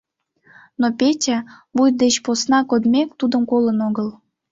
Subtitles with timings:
[0.79, 1.37] Но Петя,
[1.75, 4.09] вуй деч посна кодмек, тудым колын огыл.